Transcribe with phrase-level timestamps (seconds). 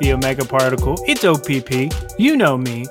[0.00, 0.96] the Omega Particle.
[1.08, 1.92] It's OPP.
[2.18, 2.86] You know me.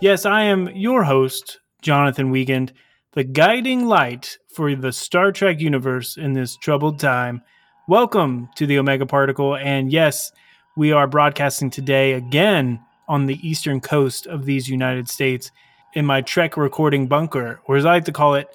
[0.00, 2.72] Yes, I am your host, Jonathan Wiegand,
[3.14, 7.42] the guiding light for the Star Trek universe in this troubled time.
[7.88, 9.56] Welcome to the Omega Particle.
[9.56, 10.30] And yes,
[10.76, 15.50] we are broadcasting today again on the eastern coast of these United States
[15.94, 18.46] in my Trek recording bunker, or as I like to call it,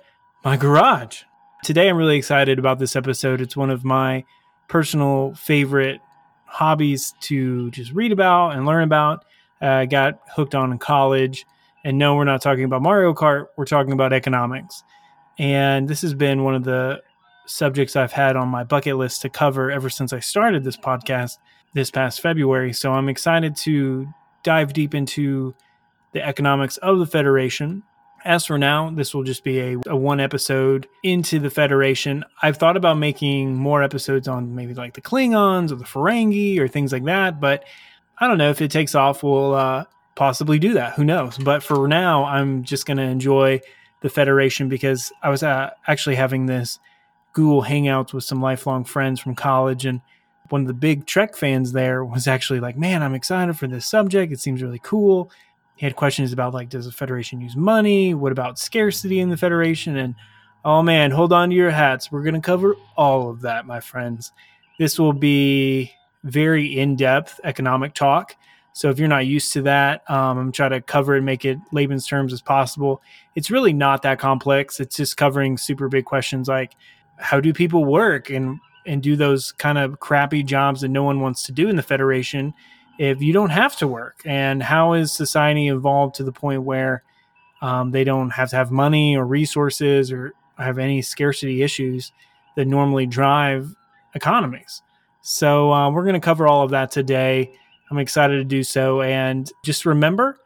[0.45, 1.23] my garage.
[1.63, 3.41] Today, I'm really excited about this episode.
[3.41, 4.23] It's one of my
[4.69, 5.99] personal favorite
[6.47, 9.25] hobbies to just read about and learn about.
[9.61, 11.45] Uh, got hooked on in college.
[11.83, 13.47] And no, we're not talking about Mario Kart.
[13.55, 14.83] We're talking about economics.
[15.39, 17.01] And this has been one of the
[17.45, 21.37] subjects I've had on my bucket list to cover ever since I started this podcast
[21.73, 22.73] this past February.
[22.73, 24.07] So I'm excited to
[24.43, 25.55] dive deep into
[26.13, 27.83] the economics of the Federation.
[28.25, 32.25] As for now, this will just be a, a, one episode into the Federation.
[32.41, 36.67] I've thought about making more episodes on maybe like the Klingons or the Ferengi or
[36.67, 37.63] things like that, but
[38.19, 39.23] I don't know if it takes off.
[39.23, 40.93] We'll uh, possibly do that.
[40.95, 41.37] Who knows?
[41.37, 43.61] But for now, I'm just going to enjoy
[44.01, 46.79] the Federation because I was uh, actually having this
[47.33, 50.01] Google Hangouts with some lifelong friends from college, and
[50.49, 53.85] one of the big Trek fans there was actually like, "Man, I'm excited for this
[53.85, 54.33] subject.
[54.33, 55.31] It seems really cool."
[55.77, 58.13] He had questions about like, does the Federation use money?
[58.13, 59.95] What about scarcity in the Federation?
[59.97, 60.15] And
[60.65, 62.11] oh man, hold on to your hats.
[62.11, 64.31] We're going to cover all of that, my friends.
[64.79, 65.91] This will be
[66.23, 68.35] very in-depth economic talk.
[68.73, 71.57] So if you're not used to that, um, I'm trying to cover and make it
[71.71, 73.01] layman's terms as possible.
[73.35, 74.79] It's really not that complex.
[74.79, 76.73] It's just covering super big questions like
[77.17, 81.19] how do people work and and do those kind of crappy jobs that no one
[81.19, 82.53] wants to do in the Federation
[82.97, 84.21] if you don't have to work?
[84.25, 87.03] And how is society evolved to the point where
[87.61, 92.11] um, they don't have to have money or resources or have any scarcity issues
[92.55, 93.75] that normally drive
[94.15, 94.81] economies?
[95.21, 97.51] So uh, we're going to cover all of that today.
[97.91, 99.01] I'm excited to do so.
[99.01, 100.39] And just remember,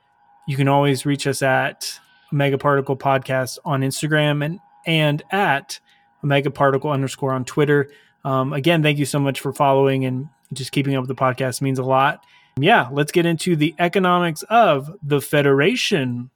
[0.47, 1.99] you can always reach us at
[2.33, 5.79] Omega Particle Podcast on Instagram and, and at
[6.23, 7.89] Omega Particle underscore on Twitter.
[8.23, 11.61] Um, again, thank you so much for following and just keeping up with the podcast
[11.61, 12.23] means a lot.
[12.61, 16.29] Yeah, let's get into the economics of the Federation.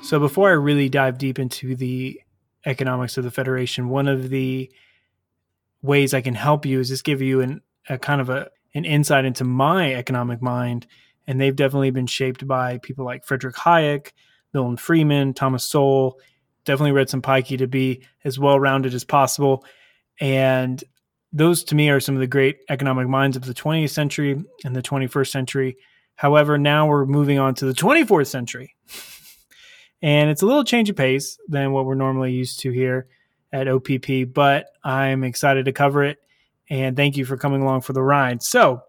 [0.00, 2.20] So, before I really dive deep into the
[2.64, 4.70] economics of the Federation, one of the
[5.82, 8.84] ways I can help you is just give you an, a kind of a, an
[8.84, 10.86] insight into my economic mind.
[11.26, 14.12] And they've definitely been shaped by people like Frederick Hayek,
[14.54, 16.18] Milton Friedman, Thomas Sowell.
[16.64, 19.64] Definitely read some Piketty to be as well rounded as possible.
[20.20, 20.82] And
[21.32, 24.74] those to me are some of the great economic minds of the 20th century and
[24.74, 25.76] the 21st century.
[26.16, 28.74] However, now we're moving on to the 24th century.
[30.02, 33.08] and it's a little change of pace than what we're normally used to here
[33.52, 36.18] at OPP, but I'm excited to cover it.
[36.70, 38.42] And thank you for coming along for the ride.
[38.42, 38.82] So,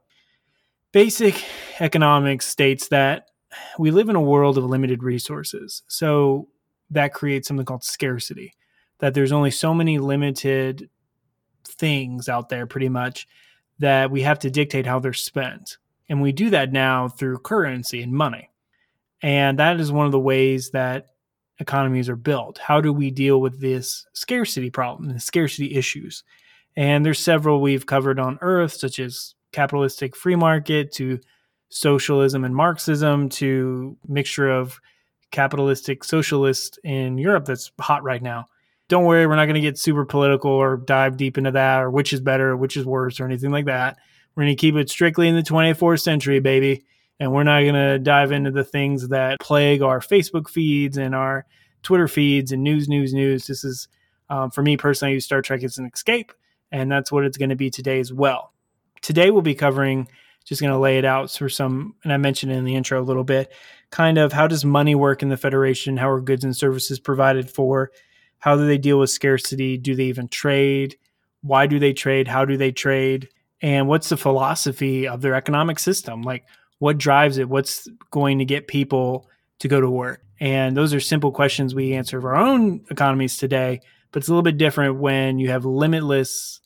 [0.91, 1.41] basic
[1.79, 3.28] economics states that
[3.77, 5.83] we live in a world of limited resources.
[5.87, 6.47] So
[6.89, 8.53] that creates something called scarcity,
[8.99, 10.89] that there's only so many limited
[11.65, 13.27] things out there, pretty much,
[13.79, 15.77] that we have to dictate how they're spent.
[16.09, 18.49] And we do that now through currency and money.
[19.21, 21.07] And that is one of the ways that
[21.59, 22.57] economies are built.
[22.57, 26.23] How do we deal with this scarcity problem, the scarcity issues?
[26.75, 31.19] And there's several we've covered on Earth, such as capitalistic free market to
[31.69, 34.79] socialism and Marxism to mixture of
[35.31, 38.45] capitalistic socialist in Europe that's hot right now.
[38.87, 41.91] Don't worry, we're not going to get super political or dive deep into that or
[41.91, 43.97] which is better, which is worse, or anything like that.
[44.35, 46.85] We're going to keep it strictly in the 24th century, baby.
[47.19, 51.13] And we're not going to dive into the things that plague our Facebook feeds and
[51.13, 51.45] our
[51.83, 53.45] Twitter feeds and news, news, news.
[53.45, 53.87] This is,
[54.29, 56.31] um, for me personally, I use Star Trek as an escape.
[56.71, 58.53] And that's what it's going to be today as well.
[59.01, 60.07] Today, we'll be covering
[60.45, 63.03] just going to lay it out for some, and I mentioned in the intro a
[63.03, 63.51] little bit,
[63.91, 65.97] kind of how does money work in the Federation?
[65.97, 67.91] How are goods and services provided for?
[68.39, 69.77] How do they deal with scarcity?
[69.77, 70.97] Do they even trade?
[71.41, 72.27] Why do they trade?
[72.27, 73.29] How do they trade?
[73.61, 76.21] And what's the philosophy of their economic system?
[76.21, 76.45] Like,
[76.79, 77.49] what drives it?
[77.49, 80.23] What's going to get people to go to work?
[80.39, 83.81] And those are simple questions we answer of our own economies today,
[84.11, 86.61] but it's a little bit different when you have limitless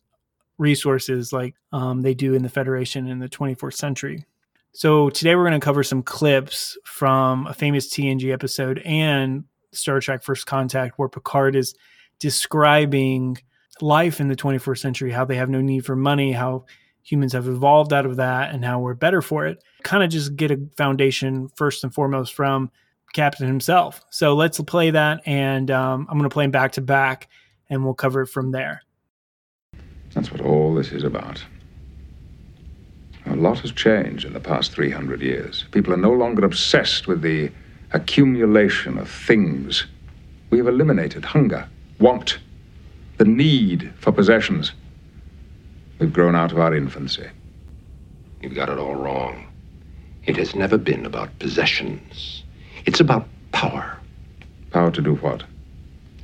[0.63, 4.25] resources like um, they do in the Federation in the 24th century.
[4.71, 10.00] So today we're going to cover some clips from a famous TNG episode and Star
[10.00, 11.75] Trek First Contact where Picard is
[12.19, 13.38] describing
[13.81, 16.66] life in the 21st century, how they have no need for money, how
[17.04, 19.63] humans have evolved out of that, and how we're better for it.
[19.83, 22.71] Kind of just get a foundation first and foremost from
[23.13, 24.01] Captain himself.
[24.09, 27.30] So let's play that, and um, I'm going to play him back to back,
[27.69, 28.81] and we'll cover it from there.
[30.13, 31.44] That's what all this is about.
[33.25, 35.65] A lot has changed in the past 300 years.
[35.71, 37.51] People are no longer obsessed with the
[37.92, 39.86] accumulation of things.
[40.50, 41.68] We have eliminated hunger,
[42.00, 42.39] want,
[43.18, 44.74] the need for possessions.
[46.00, 47.27] We've grown out of our infancy.
[48.42, 49.48] You've got it all wrong.
[50.25, 52.44] It has never been about possessions.
[52.86, 53.98] It's about power.
[54.71, 55.44] Power to do what?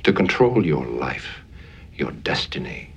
[0.04, 1.40] To control your life,
[1.94, 2.89] your destiny.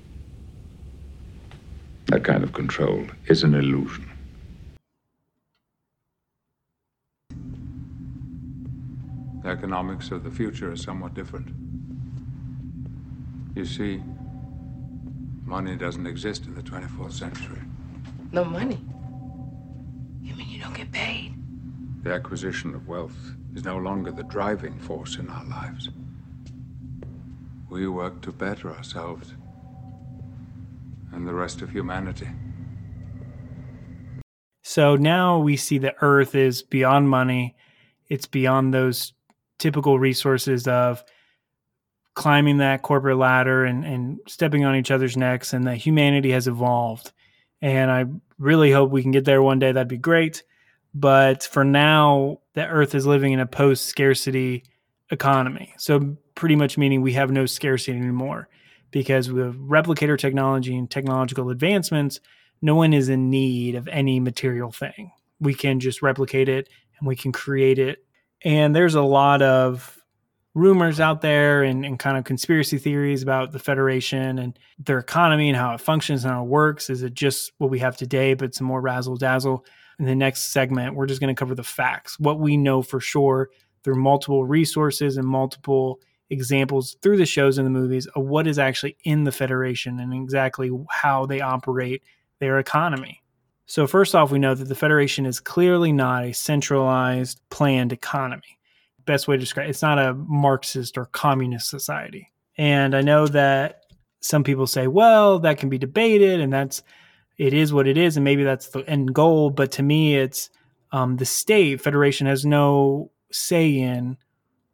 [2.13, 4.07] That kind of control is an illusion.
[9.41, 11.47] The economics of the future is somewhat different.
[13.55, 14.03] You see,
[15.43, 17.63] money doesn't exist in the 24th century.
[18.31, 18.85] No money?
[20.21, 21.33] You mean you don't get paid?
[22.03, 25.89] The acquisition of wealth is no longer the driving force in our lives.
[27.71, 29.33] We work to better ourselves
[31.13, 32.27] and the rest of humanity.
[34.63, 37.55] So now we see that Earth is beyond money.
[38.07, 39.13] It's beyond those
[39.59, 41.03] typical resources of
[42.15, 46.47] climbing that corporate ladder and, and stepping on each other's necks, and that humanity has
[46.47, 47.11] evolved.
[47.61, 48.05] And I
[48.37, 49.71] really hope we can get there one day.
[49.71, 50.43] That'd be great.
[50.93, 54.63] But for now, the Earth is living in a post scarcity
[55.09, 55.73] economy.
[55.77, 58.47] So, pretty much meaning we have no scarcity anymore
[58.93, 62.19] because with replicator technology and technological advancements,
[62.61, 65.11] no one is in need of any material thing.
[65.41, 66.69] We can just replicate it
[66.99, 68.05] and we can create it.
[68.45, 69.99] And there's a lot of
[70.53, 75.49] rumors out there and, and kind of conspiracy theories about the Federation and their economy
[75.49, 76.91] and how it functions and how it works.
[76.91, 79.65] Is it just what we have today, but some more razzle dazzle?
[79.97, 82.99] In the next segment, we're just going to cover the facts, what we know for
[82.99, 83.49] sure
[83.83, 85.99] through multiple resources and multiple
[86.33, 90.13] examples through the shows and the movies of what is actually in the Federation and
[90.13, 92.03] exactly how they operate
[92.39, 93.21] their economy.
[93.65, 98.59] So, first off, we know that the Federation is clearly not a centralized, planned economy.
[99.05, 102.31] Best way to describe it, it's not a Marxist or communist society.
[102.57, 103.85] And I know that
[104.19, 106.83] some people say, well, that can be debated and that's
[107.37, 109.49] it is what it is, and maybe that's the end goal.
[109.49, 110.49] But to me, it's
[110.91, 114.17] um, the state, Federation has no say in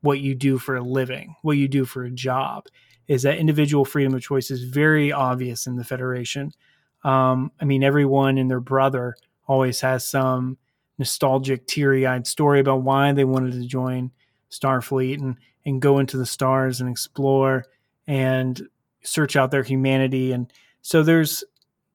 [0.01, 2.65] what you do for a living, what you do for a job,
[3.07, 6.51] is that individual freedom of choice is very obvious in the Federation.
[7.03, 9.15] Um, I mean, everyone and their brother
[9.47, 10.57] always has some
[10.97, 14.11] nostalgic, teary eyed story about why they wanted to join
[14.51, 17.65] Starfleet and, and go into the stars and explore
[18.07, 18.67] and
[19.01, 20.31] search out their humanity.
[20.31, 20.51] And
[20.81, 21.43] so there's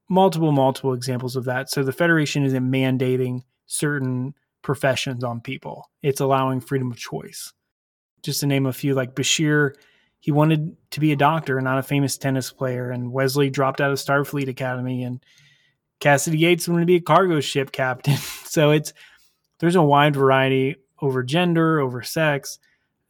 [0.09, 1.69] multiple, multiple examples of that.
[1.69, 7.53] So the Federation isn't mandating certain professions on people, it's allowing freedom of choice
[8.25, 9.75] just to name a few, like Bashir,
[10.19, 12.89] he wanted to be a doctor, and not a famous tennis player.
[12.89, 15.23] And Wesley dropped out of Starfleet Academy, and
[15.99, 18.17] Cassidy Yates wanted to be a cargo ship captain.
[18.45, 18.91] so it's
[19.59, 22.59] there's a wide variety over gender, over sex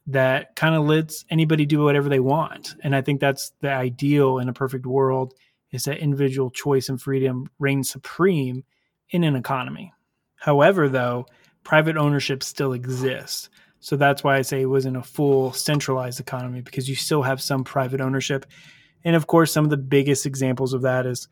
[0.08, 2.76] that kind of lets anybody do whatever they want.
[2.82, 5.34] And I think that's the ideal in a perfect world
[5.72, 8.64] is that individual choice and freedom reign supreme
[9.10, 9.92] in an economy.
[10.36, 11.26] However, though,
[11.64, 13.48] private ownership still exists.
[13.86, 17.40] So that's why I say it wasn't a full centralized economy because you still have
[17.40, 18.44] some private ownership.
[19.04, 21.28] And of course, some of the biggest examples of that is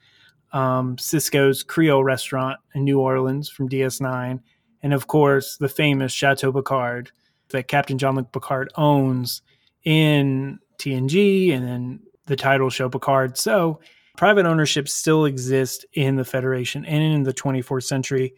[0.53, 4.39] um, Sisko's Creole restaurant in New Orleans from DS9.
[4.85, 7.11] And of course, the famous Chateau Picard
[7.49, 9.43] that Captain Jean-Luc Picard owns
[9.83, 13.37] in TNG and then the title show Picard.
[13.37, 13.81] So
[14.17, 18.33] private ownership still exists in the Federation and in the 24th century.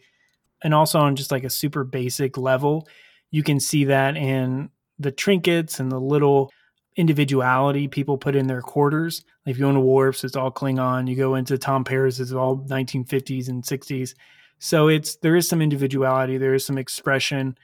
[0.63, 2.87] And also on just like a super basic level,
[3.31, 4.69] you can see that in
[4.99, 6.51] the trinkets and the little
[6.95, 9.23] individuality people put in their quarters.
[9.45, 11.07] If you go into Worf's, it's all Klingon.
[11.07, 14.15] You go into Tom Paris, it's all 1950s and 60s.
[14.59, 17.57] So it's there is some individuality, there is some expression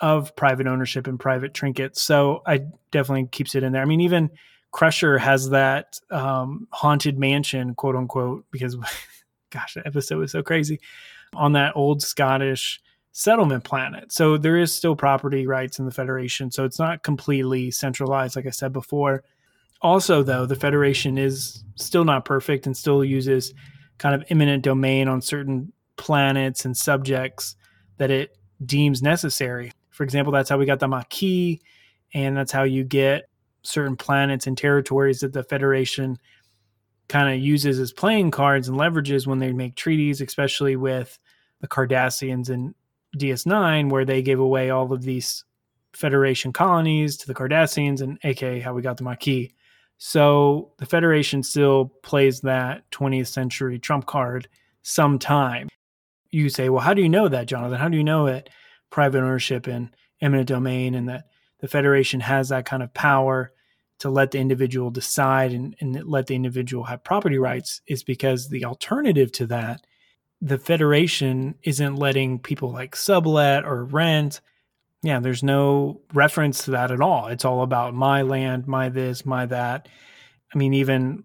[0.00, 2.02] of private ownership and private trinkets.
[2.02, 3.82] So I definitely keeps it in there.
[3.82, 4.30] I mean, even
[4.72, 8.76] Crusher has that um, haunted mansion, quote unquote, because
[9.50, 10.80] gosh, the episode was so crazy
[11.34, 12.80] on that old Scottish
[13.12, 14.10] settlement planet.
[14.10, 16.50] So there is still property rights in the Federation.
[16.50, 19.22] So it's not completely centralized, like I said before.
[19.82, 23.52] Also, though, the Federation is still not perfect and still uses
[23.98, 27.54] kind of eminent domain on certain planets and subjects
[27.98, 29.72] that it deems necessary.
[29.90, 31.60] For example, that's how we got the Maquis,
[32.14, 33.28] and that's how you get
[33.62, 36.18] certain planets and territories that the Federation
[37.08, 41.18] kind of uses as playing cards and leverages when they make treaties, especially with
[41.60, 42.74] the Cardassians and
[43.16, 45.44] DS9, where they gave away all of these
[45.92, 49.52] Federation colonies to the Cardassians, and aka how we got the Maquis.
[49.98, 54.48] So the Federation still plays that 20th century trump card
[54.82, 55.68] sometime.
[56.30, 57.78] You say, well, how do you know that, Jonathan?
[57.78, 58.48] How do you know that
[58.90, 61.26] private ownership and eminent domain and that
[61.60, 63.52] the Federation has that kind of power
[64.00, 68.48] to let the individual decide and, and let the individual have property rights is because
[68.48, 69.86] the alternative to that,
[70.42, 74.40] the Federation isn't letting people like sublet or rent
[75.02, 77.26] yeah, there's no reference to that at all.
[77.26, 79.88] It's all about my land, my this, my that.
[80.54, 81.24] I mean, even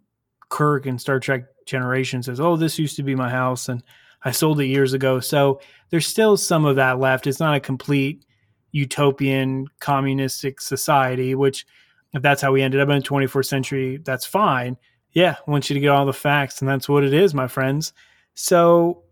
[0.50, 3.84] Kirk in Star Trek Generation says, "Oh, this used to be my house, and
[4.24, 7.28] I sold it years ago." So there's still some of that left.
[7.28, 8.26] It's not a complete
[8.72, 11.66] utopian communistic society, which
[12.14, 14.78] if that's how we ended up in the 24th century, that's fine.
[15.12, 17.48] Yeah, I want you to get all the facts, and that's what it is, my
[17.48, 17.94] friends.
[18.34, 19.04] So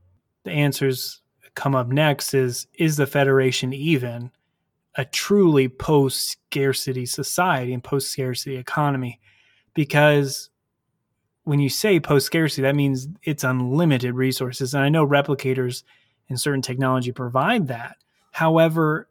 [0.46, 1.22] the answers
[1.54, 4.32] come up next is is the Federation even?
[4.96, 9.20] a truly post scarcity society and post scarcity economy
[9.74, 10.50] because
[11.44, 14.74] when you say post scarcity, that means it's unlimited resources.
[14.74, 15.84] And I know replicators
[16.30, 17.98] and certain technology provide that.
[18.32, 19.08] However,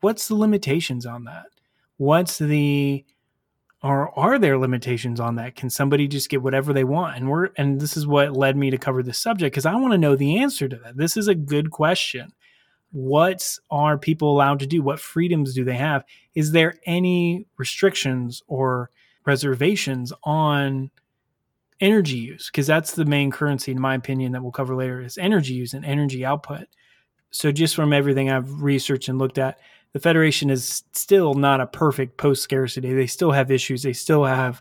[0.00, 1.46] what's the limitations on that?
[1.96, 3.04] What's the
[3.86, 5.54] or are there limitations on that?
[5.54, 7.16] Can somebody just get whatever they want?
[7.16, 9.92] And we're and this is what led me to cover this subject because I want
[9.92, 10.96] to know the answer to that.
[10.96, 12.32] This is a good question
[12.92, 14.82] what are people allowed to do?
[14.82, 16.04] What freedoms do they have?
[16.34, 18.90] Is there any restrictions or
[19.26, 20.90] reservations on
[21.80, 22.48] energy use?
[22.50, 25.74] Because that's the main currency, in my opinion, that we'll cover later is energy use
[25.74, 26.68] and energy output.
[27.32, 29.58] So, just from everything I've researched and looked at,
[29.96, 32.92] the Federation is still not a perfect post scarcity.
[32.92, 33.82] They still have issues.
[33.82, 34.60] They still have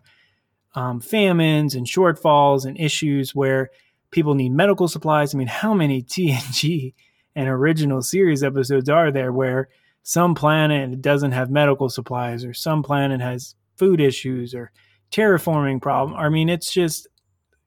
[0.76, 3.70] um, famines and shortfalls and issues where
[4.12, 5.36] people need medical supplies.
[5.36, 6.94] I mean, how many TNG
[7.36, 9.68] and original series episodes are there where
[10.04, 14.72] some planet doesn't have medical supplies or some planet has food issues or
[15.12, 16.18] terraforming problem.
[16.18, 17.10] I mean, it's just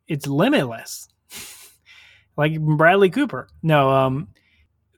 [0.06, 1.06] it's limitless.
[2.38, 3.46] like Bradley Cooper.
[3.62, 4.28] No, um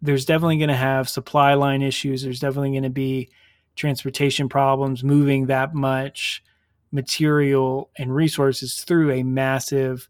[0.02, 2.22] there's definitely going to have supply line issues.
[2.22, 3.30] There's definitely going to be
[3.76, 6.42] transportation problems, moving that much
[6.92, 10.08] material and resources through a massive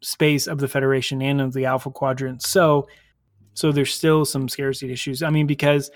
[0.00, 2.42] space of the Federation and of the Alpha Quadrant.
[2.42, 2.88] So
[3.54, 5.22] so there's still some scarcity issues.
[5.22, 5.90] I mean, because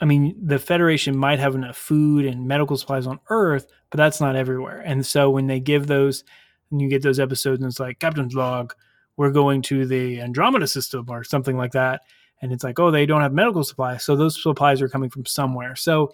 [0.00, 4.20] I mean, the Federation might have enough food and medical supplies on Earth, but that's
[4.20, 4.80] not everywhere.
[4.80, 6.24] And so when they give those,
[6.72, 8.74] and you get those episodes, and it's like Captain's log,
[9.16, 12.02] we're going to the Andromeda system or something like that,
[12.40, 15.26] and it's like, oh, they don't have medical supplies, so those supplies are coming from
[15.26, 15.76] somewhere.
[15.76, 16.12] So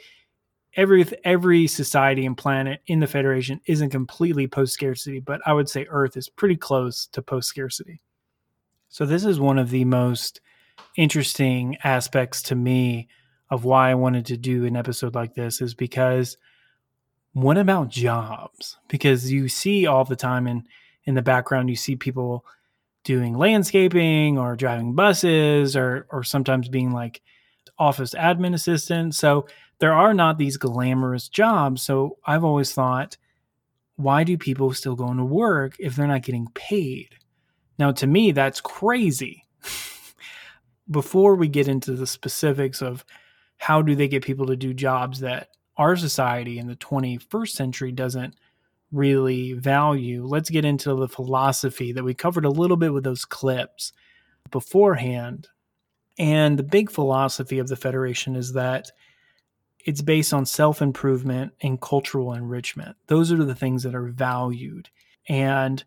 [0.76, 5.68] every every society and planet in the Federation isn't completely post scarcity, but I would
[5.68, 8.00] say Earth is pretty close to post scarcity.
[8.88, 10.40] So, this is one of the most
[10.96, 13.08] interesting aspects to me
[13.50, 16.36] of why I wanted to do an episode like this is because
[17.32, 18.78] what about jobs?
[18.88, 20.64] Because you see all the time in,
[21.04, 22.44] in the background, you see people
[23.04, 27.22] doing landscaping or driving buses or, or sometimes being like
[27.78, 29.14] office admin assistant.
[29.14, 29.46] So,
[29.80, 31.82] there are not these glamorous jobs.
[31.82, 33.16] So, I've always thought,
[33.96, 37.16] why do people still go into work if they're not getting paid?
[37.78, 39.44] Now, to me, that's crazy.
[40.90, 43.04] Before we get into the specifics of
[43.58, 47.92] how do they get people to do jobs that our society in the 21st century
[47.92, 48.34] doesn't
[48.92, 53.24] really value, let's get into the philosophy that we covered a little bit with those
[53.24, 53.92] clips
[54.50, 55.48] beforehand.
[56.18, 58.90] And the big philosophy of the Federation is that
[59.84, 62.96] it's based on self improvement and cultural enrichment.
[63.06, 64.88] Those are the things that are valued.
[65.28, 65.84] And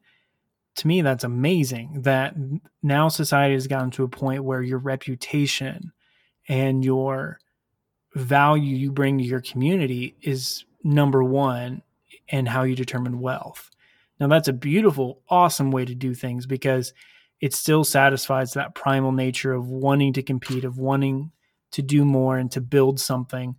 [0.75, 2.33] to me that's amazing that
[2.81, 5.91] now society has gotten to a point where your reputation
[6.47, 7.39] and your
[8.15, 11.81] value you bring to your community is number one
[12.31, 13.69] and how you determine wealth.
[14.19, 16.93] Now that's a beautiful awesome way to do things because
[17.39, 21.31] it still satisfies that primal nature of wanting to compete of wanting
[21.71, 23.55] to do more and to build something.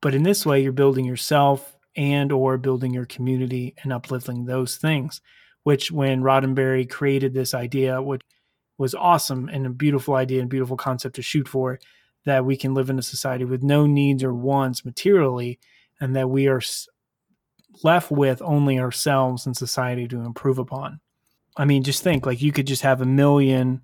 [0.00, 4.76] But in this way you're building yourself and or building your community and uplifting those
[4.76, 5.20] things
[5.68, 8.22] which when Roddenberry created this idea, which
[8.78, 11.78] was awesome and a beautiful idea and beautiful concept to shoot for
[12.24, 15.58] that we can live in a society with no needs or wants materially
[16.00, 16.62] and that we are
[17.82, 21.00] left with only ourselves and society to improve upon.
[21.56, 23.82] I mean, just think like you could just have a million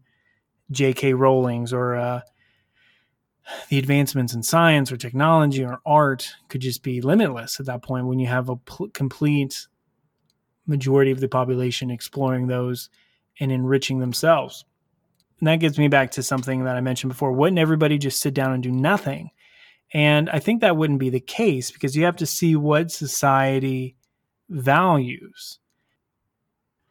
[0.71, 1.15] J.K.
[1.15, 2.21] Rowlings or uh,
[3.69, 8.07] the advancements in science or technology or art could just be limitless at that point
[8.07, 9.67] when you have a pl- complete
[10.67, 12.89] majority of the population exploring those
[13.41, 14.65] and enriching themselves.
[15.41, 17.33] And that gets me back to something that I mentioned before.
[17.33, 19.31] Wouldn't everybody just sit down and do nothing?
[19.95, 23.97] And I think that wouldn't be the case because you have to see what society
[24.51, 25.61] values.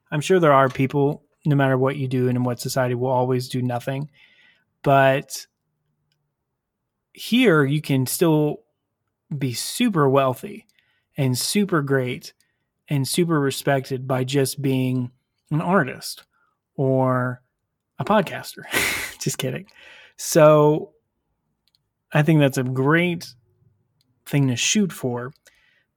[0.09, 3.09] I'm sure there are people, no matter what you do and in what society, will
[3.09, 4.09] always do nothing.
[4.83, 5.45] But
[7.11, 8.61] here you can still
[9.37, 10.65] be super wealthy
[11.17, 12.33] and super great
[12.87, 15.11] and super respected by just being
[15.51, 16.23] an artist
[16.75, 17.41] or
[17.99, 18.63] a podcaster.
[19.19, 19.65] just kidding.
[20.15, 20.93] So
[22.13, 23.27] I think that's a great
[24.25, 25.33] thing to shoot for,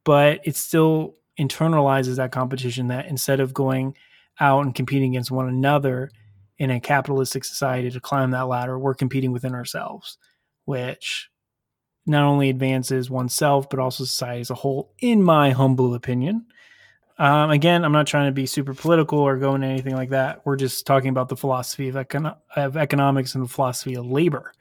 [0.04, 3.94] but it still internalizes that competition that instead of going
[4.40, 6.10] out and competing against one another
[6.58, 10.18] in a capitalistic society to climb that ladder, we're competing within ourselves
[10.66, 11.30] which
[12.04, 16.44] not only advances oneself but also society as a whole, in my humble opinion.
[17.18, 20.44] Um, again, I'm not trying to be super political or go into anything like that.
[20.44, 24.52] We're just talking about the philosophy of, econ- of economics and the philosophy of labor.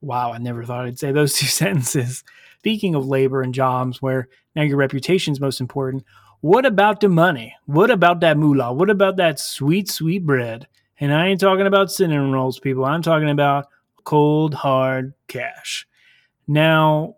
[0.00, 2.24] Wow, I never thought I'd say those two sentences.
[2.58, 6.04] Speaking of labor and jobs, where now your reputation is most important,
[6.40, 7.54] what about the money?
[7.66, 8.72] What about that moolah?
[8.72, 10.66] What about that sweet, sweet bread?
[11.00, 12.84] And I ain't talking about cinnamon rolls, people.
[12.84, 13.66] I'm talking about
[14.04, 15.86] cold, hard cash.
[16.46, 17.16] Now,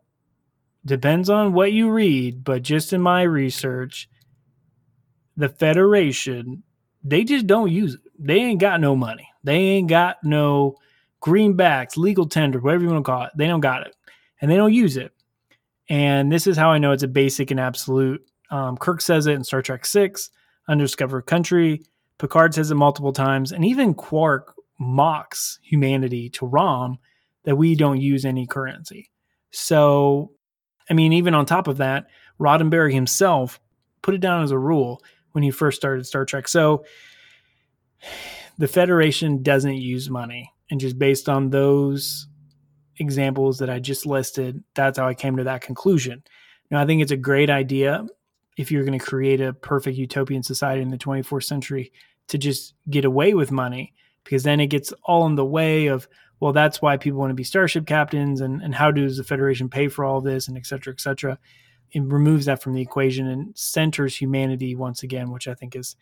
[0.85, 4.09] depends on what you read, but just in my research,
[5.37, 6.63] the Federation,
[7.03, 8.01] they just don't use it.
[8.19, 9.29] They ain't got no money.
[9.45, 10.77] They ain't got no
[11.21, 13.33] greenbacks, legal tender, whatever you want to call it.
[13.37, 13.95] They don't got it.
[14.41, 15.13] And they don't use it.
[15.89, 18.25] And this is how I know it's a basic and absolute.
[18.51, 20.31] Um, Kirk says it in Star Trek 6,
[20.69, 21.83] Undiscovered Country.
[22.19, 23.53] Picard says it multiple times.
[23.53, 26.99] And even Quark mocks humanity to Rom
[27.45, 29.11] that we don't use any currency.
[29.51, 30.33] So,
[30.89, 32.07] I mean, even on top of that,
[32.39, 33.61] Roddenberry himself
[34.03, 35.03] put it down as a rule
[35.33, 36.49] when he first started Star Trek.
[36.49, 36.85] So,
[38.59, 40.53] the Federation doesn't use money.
[40.71, 42.29] And just based on those
[42.99, 46.23] examples that I just listed, that's how I came to that conclusion.
[46.71, 48.07] Now, I think it's a great idea
[48.57, 51.93] if you're going to create a perfect utopian society in the 24th century
[52.29, 53.93] to just get away with money
[54.25, 56.07] because then it gets all in the way of
[56.39, 59.69] well that's why people want to be starship captains and, and how does the federation
[59.69, 61.39] pay for all this and et cetera et cetera
[61.93, 65.97] it removes that from the equation and centers humanity once again which i think is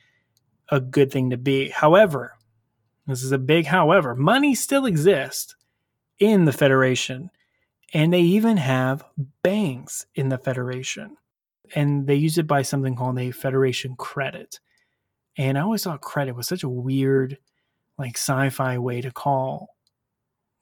[0.70, 2.35] a good thing to be however
[3.09, 5.57] this is a big however money still exists
[6.18, 7.31] in the federation
[7.94, 9.05] and they even have
[9.42, 11.16] banks in the federation
[11.75, 14.61] and they use it by something called a federation credit.
[15.37, 17.38] And i always thought credit was such a weird
[17.99, 19.77] like sci-fi way to call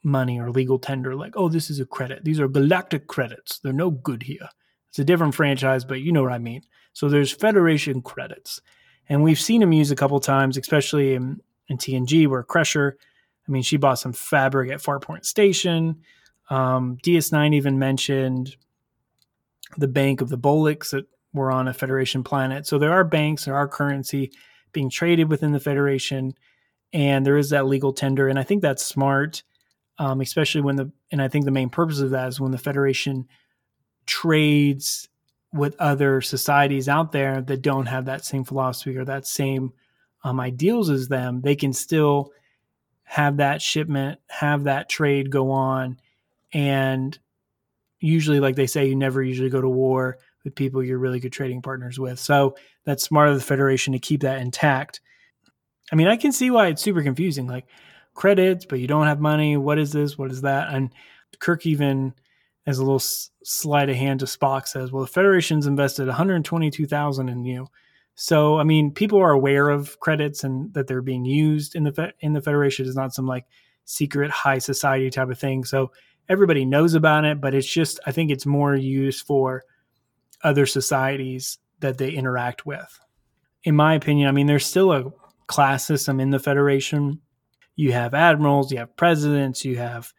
[0.02, 2.24] money or legal tender like oh this is a credit.
[2.24, 3.58] These are galactic credits.
[3.58, 4.48] They're no good here.
[4.88, 6.62] It's a different franchise but you know what i mean.
[6.92, 8.60] So there's federation credits
[9.08, 12.96] and we've seen them used a couple times especially in, in tng where crusher.
[13.48, 16.02] I mean she bought some fabric at farpoint station.
[16.48, 18.56] Um, ds9 even mentioned
[19.76, 22.66] the bank of the Bolias that were on a federation planet.
[22.66, 24.32] So there are banks there are currency
[24.72, 26.34] being traded within the federation
[26.92, 29.42] and there is that legal tender and i think that's smart
[29.98, 32.58] um, especially when the and i think the main purpose of that is when the
[32.58, 33.26] federation
[34.06, 35.08] trades
[35.52, 39.72] with other societies out there that don't have that same philosophy or that same
[40.26, 42.30] um, ideals as them they can still
[43.04, 45.98] have that shipment have that trade go on
[46.52, 47.18] and
[48.00, 51.32] usually like they say you never usually go to war with people you're really good
[51.32, 55.00] trading partners with so that's smart of the federation to keep that intact
[55.92, 57.46] I mean, I can see why it's super confusing.
[57.46, 57.66] Like
[58.14, 59.56] credits, but you don't have money.
[59.56, 60.18] What is this?
[60.18, 60.72] What is that?
[60.72, 60.90] And
[61.38, 62.14] Kirk even,
[62.66, 63.02] as a little
[63.44, 67.68] sleight of hand to Spock, says, "Well, the Federation's invested 122,000 in you."
[68.16, 72.12] So, I mean, people are aware of credits and that they're being used in the
[72.20, 72.86] in the Federation.
[72.86, 73.44] It's not some like
[73.84, 75.64] secret high society type of thing.
[75.64, 75.92] So
[76.26, 79.64] everybody knows about it, but it's just I think it's more used for
[80.42, 82.98] other societies that they interact with.
[83.64, 85.04] In my opinion, I mean, there's still a
[85.46, 87.20] class system in the Federation.
[87.74, 90.14] You have admirals, you have presidents, you have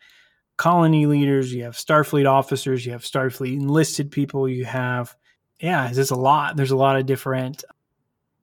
[0.57, 5.15] colony leaders, you have Starfleet officers, you have Starfleet enlisted people, you have,
[5.60, 6.55] yeah, there's a lot.
[6.57, 7.63] There's a lot of different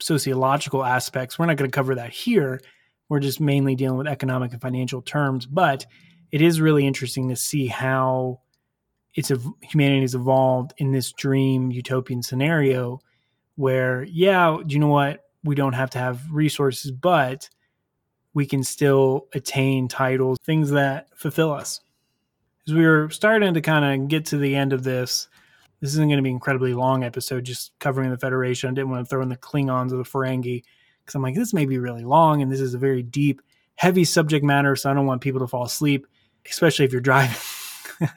[0.05, 1.39] sociological aspects.
[1.39, 2.61] We're not going to cover that here,
[3.09, 5.47] we're just mainly dealing with economic and financial terms.
[5.47, 5.87] But
[6.31, 8.41] it is really interesting to see how
[9.15, 13.01] it's a humanity has evolved in this dream utopian scenario
[13.55, 17.49] where yeah you know what we don't have to have resources but
[18.35, 21.81] we can still attain titles things that fulfill us
[22.67, 25.29] as we were starting to kind of get to the end of this
[25.85, 28.91] this isn't going to be an incredibly long episode just covering the federation i didn't
[28.91, 30.63] want to throw in the klingons or the ferengi
[31.01, 33.43] because i'm like this may be really long and this is a very deep
[33.75, 36.07] heavy subject matter so i don't want people to fall asleep
[36.49, 37.37] especially if you're driving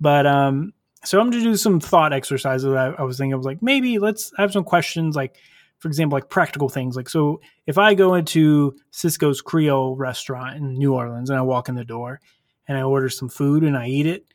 [0.00, 0.72] but um
[1.04, 2.72] so I'm going to do some thought exercises.
[2.74, 5.36] I, I was thinking, I was like, maybe let's have some questions, like,
[5.78, 6.94] for example, like practical things.
[6.94, 11.70] Like, so if I go into Sisko's Creole restaurant in New Orleans and I walk
[11.70, 12.20] in the door
[12.68, 14.26] and I order some food and I eat it,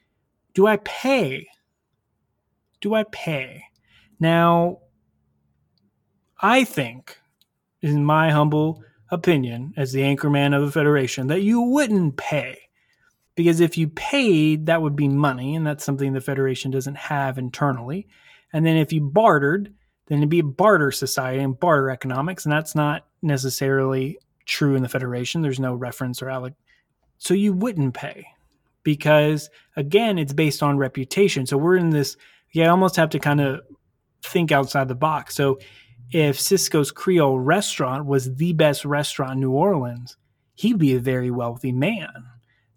[0.55, 1.47] do I pay?
[2.85, 3.63] Do I pay?
[4.19, 4.81] Now,
[6.39, 7.17] I think,
[7.81, 12.59] in my humble opinion, as the anchorman of the Federation, that you wouldn't pay
[13.33, 17.39] because if you paid, that would be money, and that's something the Federation doesn't have
[17.39, 18.07] internally.
[18.53, 19.73] And then if you bartered,
[20.05, 24.83] then it'd be a barter society and barter economics, and that's not necessarily true in
[24.83, 25.41] the Federation.
[25.41, 26.53] There's no reference or alloc.
[27.17, 28.27] So you wouldn't pay
[28.83, 31.47] because, again, it's based on reputation.
[31.47, 32.15] So we're in this,
[32.55, 33.61] you almost have to kind of
[34.23, 35.35] think outside the box.
[35.35, 35.59] So
[36.11, 40.17] if Sisko's Creole restaurant was the best restaurant in New Orleans,
[40.53, 42.09] he'd be a very wealthy man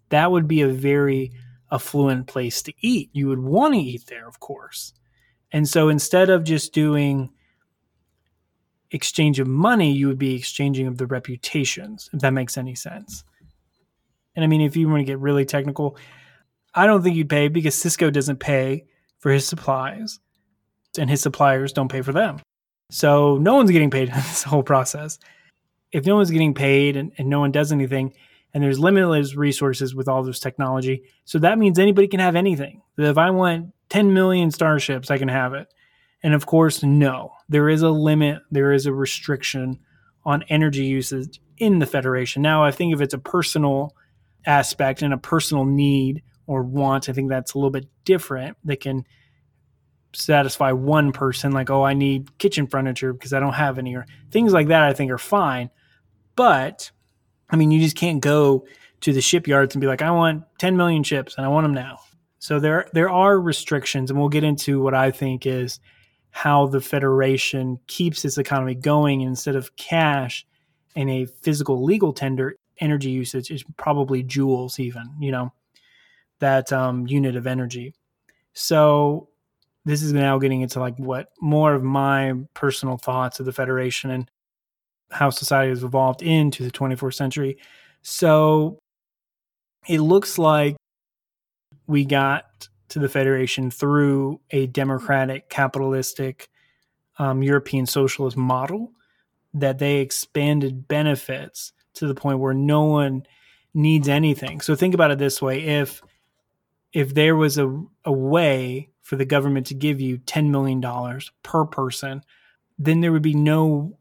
[0.09, 1.31] that would be a very
[1.71, 3.09] affluent place to eat.
[3.13, 4.93] You would want to eat there, of course.
[5.51, 7.29] And so instead of just doing
[8.91, 13.23] exchange of money, you would be exchanging of the reputations, if that makes any sense.
[14.35, 15.97] And I mean, if you want to get really technical,
[16.73, 18.85] I don't think you'd pay because Cisco doesn't pay
[19.19, 20.19] for his supplies
[20.97, 22.39] and his suppliers don't pay for them.
[22.89, 25.19] So no one's getting paid in this whole process.
[25.91, 28.13] If no one's getting paid and, and no one does anything,
[28.53, 31.03] and there's limitless resources with all this technology.
[31.25, 32.81] So that means anybody can have anything.
[32.97, 35.71] If I want 10 million starships, I can have it.
[36.23, 39.79] And of course, no, there is a limit, there is a restriction
[40.25, 42.41] on energy usage in the Federation.
[42.41, 43.95] Now, I think if it's a personal
[44.45, 48.57] aspect and a personal need or want, I think that's a little bit different.
[48.63, 49.05] They can
[50.13, 54.07] satisfy one person, like, oh, I need kitchen furniture because I don't have any, or
[54.31, 55.69] things like that, I think are fine.
[56.35, 56.89] But
[57.51, 58.65] I mean, you just can't go
[59.01, 61.73] to the shipyards and be like, I want 10 million ships and I want them
[61.75, 61.99] now.
[62.39, 65.79] So there there are restrictions, and we'll get into what I think is
[66.31, 70.47] how the Federation keeps its economy going instead of cash
[70.95, 72.55] and a physical legal tender.
[72.79, 75.51] Energy usage is probably joules, even you know
[76.39, 77.93] that um, unit of energy.
[78.53, 79.29] So
[79.85, 84.11] this is now getting into like what more of my personal thoughts of the Federation
[84.11, 84.29] and
[85.11, 87.57] how society has evolved into the 24th century.
[88.01, 88.79] So
[89.87, 90.75] it looks like
[91.87, 96.49] we got to the Federation through a democratic, capitalistic,
[97.17, 98.91] um, European socialist model
[99.53, 103.23] that they expanded benefits to the point where no one
[103.73, 104.61] needs anything.
[104.61, 106.01] So think about it this way: if
[106.93, 110.81] if there was a, a way for the government to give you $10 million
[111.43, 112.23] per person,
[112.77, 113.97] then there would be no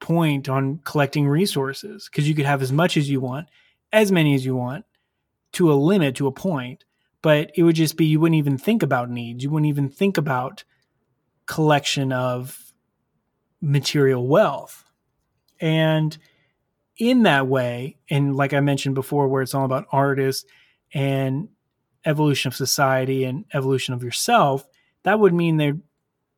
[0.00, 3.48] point on collecting resources because you could have as much as you want,
[3.92, 4.84] as many as you want,
[5.52, 6.84] to a limit, to a point.
[7.22, 9.42] But it would just be you wouldn't even think about needs.
[9.42, 10.64] You wouldn't even think about
[11.46, 12.72] collection of
[13.60, 14.84] material wealth.
[15.60, 16.16] And
[16.96, 20.48] in that way, and like I mentioned before, where it's all about artists
[20.94, 21.48] and
[22.04, 24.66] evolution of society and evolution of yourself,
[25.04, 25.76] that would mean there,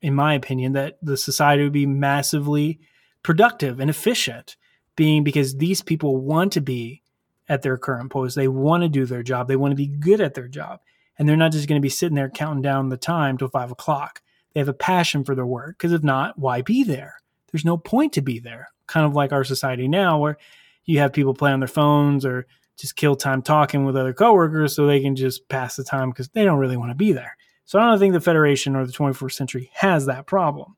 [0.02, 2.80] in my opinion, that the society would be massively
[3.22, 4.56] productive and efficient,
[4.96, 7.02] being because these people want to be
[7.48, 8.36] at their current post.
[8.36, 9.48] They want to do their job.
[9.48, 10.80] They want to be good at their job.
[11.18, 13.70] And they're not just going to be sitting there counting down the time till five
[13.70, 14.22] o'clock.
[14.52, 17.20] They have a passion for their work because if not, why be there?
[17.50, 18.68] There's no point to be there.
[18.86, 20.38] Kind of like our society now, where
[20.84, 22.46] you have people play on their phones or
[22.80, 26.28] just kill time talking with other coworkers so they can just pass the time because
[26.28, 27.36] they don't really want to be there.
[27.64, 30.76] So I don't think the Federation or the 21st century has that problem.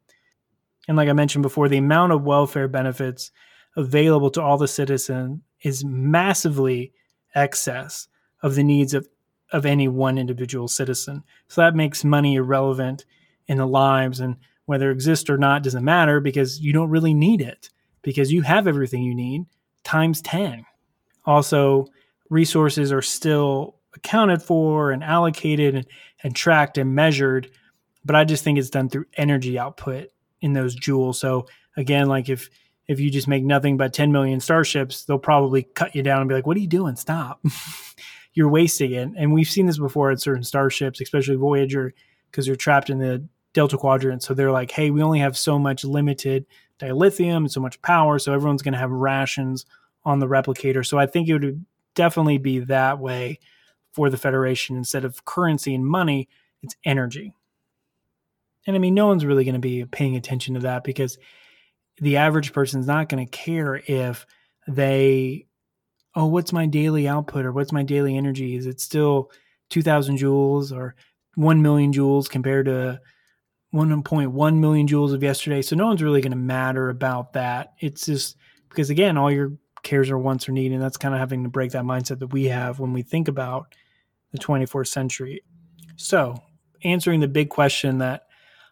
[0.88, 3.30] And like I mentioned before, the amount of welfare benefits
[3.76, 6.92] available to all the citizens is massively
[7.34, 8.08] excess
[8.42, 9.08] of the needs of,
[9.52, 11.22] of any one individual citizen.
[11.48, 13.04] So that makes money irrelevant
[13.46, 14.36] in the lives and
[14.66, 17.70] whether it exists or not doesn't matter because you don't really need it
[18.02, 19.46] because you have everything you need
[19.84, 20.64] times 10.
[21.24, 21.86] Also,
[22.30, 25.86] resources are still accounted for and allocated and,
[26.22, 27.50] and tracked and measured,
[28.04, 30.08] but I just think it's done through energy output
[30.40, 31.16] in those joules.
[31.16, 32.50] So again, like if
[32.88, 36.28] if you just make nothing but 10 million starships, they'll probably cut you down and
[36.28, 36.96] be like, what are you doing?
[36.96, 37.40] Stop.
[38.34, 39.10] You're wasting it.
[39.16, 41.94] And we've seen this before at certain starships, especially Voyager,
[42.30, 44.22] because you're trapped in the Delta Quadrant.
[44.22, 46.46] So they're like, hey, we only have so much limited
[46.80, 48.18] dilithium and so much power.
[48.18, 49.66] So everyone's going to have rations
[50.04, 50.84] on the replicator.
[50.84, 53.38] So I think it would definitely be that way
[53.92, 54.76] for the Federation.
[54.76, 56.28] Instead of currency and money,
[56.62, 57.34] it's energy.
[58.66, 61.18] And I mean, no one's really going to be paying attention to that because
[62.00, 64.26] the average person's not going to care if
[64.68, 65.46] they,
[66.14, 68.56] oh, what's my daily output or what's my daily energy?
[68.56, 69.30] Is it still
[69.70, 70.94] 2000 joules or
[71.34, 73.00] 1 million joules compared to
[73.74, 75.62] 1.1 million joules of yesterday?
[75.62, 77.72] So no one's really going to matter about that.
[77.80, 78.36] It's just
[78.68, 80.72] because, again, all your cares or wants or need.
[80.72, 83.28] And that's kind of having to break that mindset that we have when we think
[83.28, 83.74] about
[84.32, 85.42] the 24th century.
[85.96, 86.36] So,
[86.84, 88.26] answering the big question that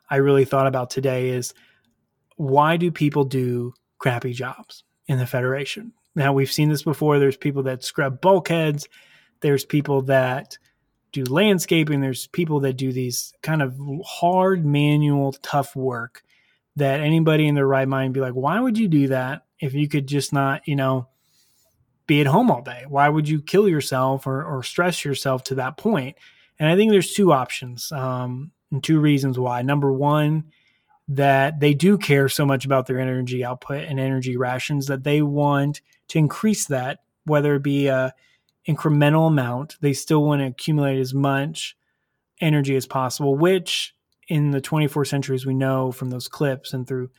[0.09, 1.55] I really thought about today is
[2.37, 5.93] why do people do crappy jobs in the Federation?
[6.15, 7.19] Now, we've seen this before.
[7.19, 8.89] There's people that scrub bulkheads,
[9.43, 10.59] there's people that
[11.13, 16.23] do landscaping, there's people that do these kind of hard, manual, tough work
[16.77, 19.89] that anybody in their right mind be like, why would you do that if you
[19.89, 21.09] could just not, you know,
[22.07, 22.85] be at home all day?
[22.89, 26.17] Why would you kill yourself or, or stress yourself to that point?
[26.59, 29.63] And I think there's two options um, and two reasons why.
[29.63, 30.45] Number one,
[31.09, 35.23] that they do care so much about their energy output and energy rations that they
[35.23, 38.15] want to increase that, whether it be a
[38.69, 39.77] incremental amount.
[39.81, 41.77] They still want to accumulate as much
[42.41, 43.95] energy as possible, which
[44.29, 47.11] in the 24th century, as we know from those clips and through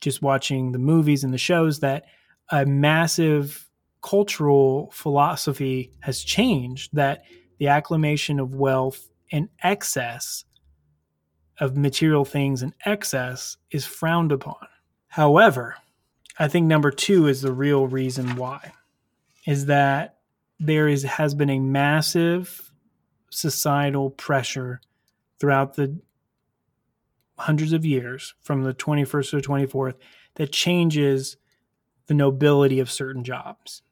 [0.00, 2.04] just watching the movies and the shows, that
[2.50, 3.68] a massive
[4.02, 7.24] cultural philosophy has changed, that
[7.58, 10.44] the acclamation of wealth and excess
[11.60, 14.66] of material things in excess is frowned upon.
[15.08, 15.76] However,
[16.38, 18.72] I think number two is the real reason why,
[19.46, 20.16] is that
[20.58, 22.72] there is has been a massive
[23.30, 24.80] societal pressure
[25.38, 26.00] throughout the
[27.40, 29.94] hundreds of years from the 21st to the 24th
[30.34, 31.36] that changes
[32.06, 33.82] the nobility of certain jobs.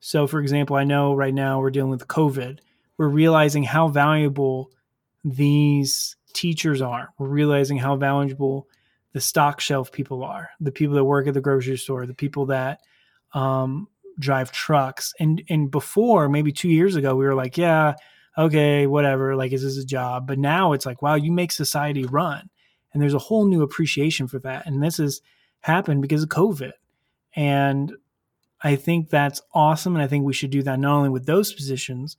[0.00, 2.58] So, for example, I know right now we're dealing with COVID.
[2.96, 4.70] We're realizing how valuable
[5.24, 7.12] these teachers are.
[7.18, 8.68] We're realizing how valuable
[9.12, 12.46] the stock shelf people are, the people that work at the grocery store, the people
[12.46, 12.80] that
[13.34, 15.14] um, drive trucks.
[15.20, 17.94] And and before, maybe two years ago, we were like, yeah,
[18.36, 20.26] okay, whatever, like is this a job?
[20.26, 22.48] But now it's like, wow, you make society run.
[22.92, 24.66] And there's a whole new appreciation for that.
[24.66, 25.20] And this has
[25.60, 26.72] happened because of COVID.
[27.34, 27.94] And
[28.62, 29.94] I think that's awesome.
[29.94, 32.16] And I think we should do that not only with those positions,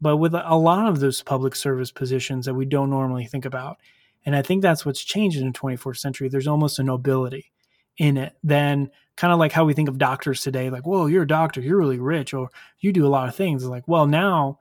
[0.00, 3.78] but with a lot of those public service positions that we don't normally think about.
[4.24, 6.28] And I think that's what's changed in the 24th century.
[6.28, 7.52] There's almost a nobility
[7.98, 10.70] in it than kind of like how we think of doctors today.
[10.70, 13.64] Like, whoa, you're a doctor, you're really rich, or you do a lot of things.
[13.64, 14.58] Like, well, now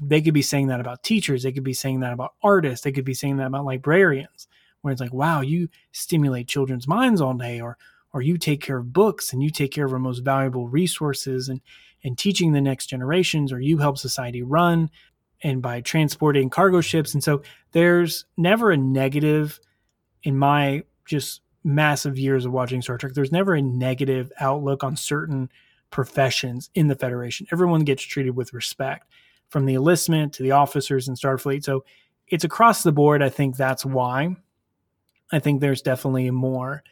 [0.00, 1.42] they could be saying that about teachers.
[1.42, 2.84] They could be saying that about artists.
[2.84, 4.48] They could be saying that about librarians,
[4.86, 7.76] where it's like, wow, you stimulate children's minds all day, or
[8.12, 11.48] or you take care of books and you take care of our most valuable resources
[11.48, 11.60] and
[12.04, 14.90] and teaching the next generations, or you help society run
[15.42, 17.14] and by transporting cargo ships.
[17.14, 19.60] And so there's never a negative
[20.22, 23.12] in my just massive years of watching Star Trek.
[23.12, 25.50] There's never a negative outlook on certain
[25.90, 27.46] professions in the Federation.
[27.52, 29.10] Everyone gets treated with respect
[29.48, 31.64] from the enlistment to the officers in Starfleet.
[31.64, 31.84] So
[32.28, 33.22] it's across the board.
[33.22, 34.36] I think that's why.
[35.32, 36.82] I think there's definitely more,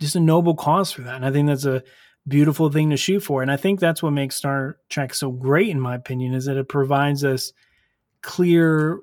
[0.00, 1.16] just a noble cause for that.
[1.16, 1.82] And I think that's a
[2.26, 3.42] beautiful thing to shoot for.
[3.42, 6.56] And I think that's what makes Star Trek so great, in my opinion, is that
[6.56, 7.52] it provides us
[8.22, 9.00] clear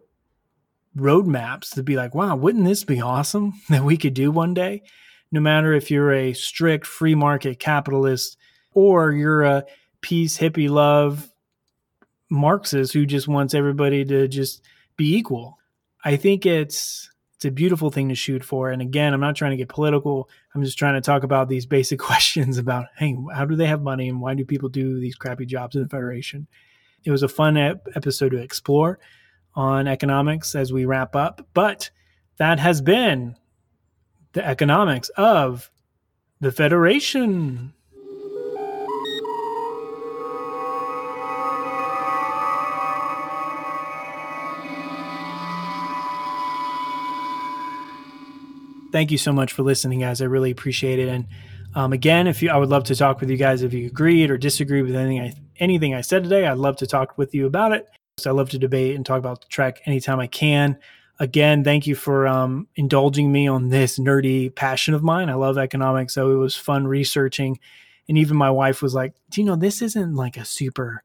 [0.95, 4.83] roadmaps to be like, wow, wouldn't this be awesome that we could do one day?
[5.31, 8.37] No matter if you're a strict free market capitalist
[8.73, 9.65] or you're a
[10.01, 11.29] peace, hippie love
[12.29, 14.61] Marxist who just wants everybody to just
[14.97, 15.57] be equal.
[16.03, 18.69] I think it's it's a beautiful thing to shoot for.
[18.69, 20.29] And again, I'm not trying to get political.
[20.53, 23.81] I'm just trying to talk about these basic questions about, hey, how do they have
[23.81, 26.47] money and why do people do these crappy jobs in the Federation?
[27.03, 28.99] It was a fun ep- episode to explore
[29.53, 31.45] on economics as we wrap up.
[31.53, 31.91] But
[32.37, 33.35] that has been
[34.33, 35.69] the economics of
[36.39, 37.73] the Federation.
[48.95, 50.21] Thank you so much for listening, guys.
[50.21, 51.09] I really appreciate it.
[51.09, 51.27] And
[51.75, 54.31] um, again, if you, I would love to talk with you guys if you agreed
[54.31, 56.47] or disagree with anything I anything I said today.
[56.47, 57.89] I'd love to talk with you about it.
[58.19, 60.77] So I love to debate and talk about the Trek anytime I can.
[61.19, 65.29] again, thank you for um, indulging me on this nerdy passion of mine.
[65.29, 67.59] I love economics, so it was fun researching.
[68.07, 71.03] And even my wife was like, "Do you know this isn't like a super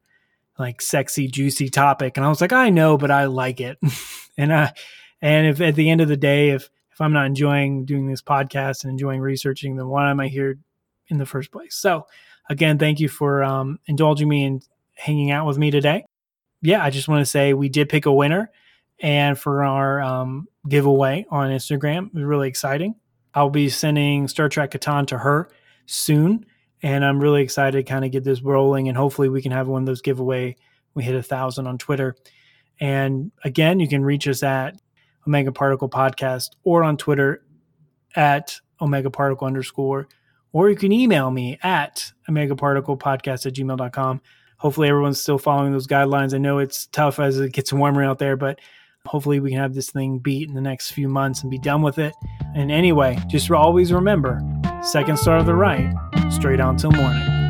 [0.57, 3.79] like sexy, juicy topic?" And I was like, "I know, but I like it."
[4.37, 4.71] and I
[5.21, 6.69] and if at the end of the day, if
[7.01, 10.59] if I'm not enjoying doing this podcast and enjoying researching, then why am I here
[11.07, 11.73] in the first place?
[11.73, 12.05] So,
[12.47, 16.05] again, thank you for um, indulging me and hanging out with me today.
[16.61, 18.51] Yeah, I just want to say we did pick a winner
[18.99, 22.05] and for our um, giveaway on Instagram.
[22.09, 22.93] It was really exciting.
[23.33, 25.49] I'll be sending Star Trek Catan to her
[25.87, 26.45] soon,
[26.83, 28.89] and I'm really excited to kind of get this rolling.
[28.89, 30.55] And hopefully, we can have one of those giveaway.
[30.93, 32.15] We hit a thousand on Twitter,
[32.79, 34.79] and again, you can reach us at
[35.27, 37.43] Omega Particle Podcast or on Twitter
[38.15, 40.07] at Omega Particle underscore,
[40.53, 44.21] or you can email me at Omega Particle Podcast at gmail.com.
[44.57, 46.33] Hopefully, everyone's still following those guidelines.
[46.33, 48.59] I know it's tough as it gets warmer out there, but
[49.05, 51.81] Hopefully, we can have this thing beat in the next few months and be done
[51.81, 52.13] with it.
[52.55, 54.41] And anyway, just always remember
[54.83, 55.91] second star of the right,
[56.31, 57.40] straight on till morning.